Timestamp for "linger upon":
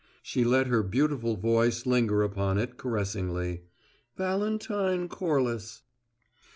1.85-2.57